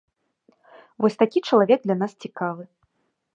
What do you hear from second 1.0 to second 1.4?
Вось такі